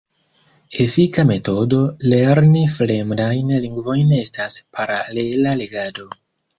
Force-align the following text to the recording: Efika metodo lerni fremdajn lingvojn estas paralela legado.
Efika 0.85 1.25
metodo 1.31 1.83
lerni 2.15 2.65
fremdajn 2.79 3.55
lingvojn 3.69 4.19
estas 4.25 4.61
paralela 4.77 5.59
legado. 5.65 6.13